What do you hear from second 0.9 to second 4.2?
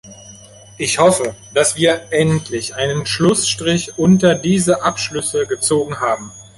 hoffe, dass wir endlich einen Schlussstrich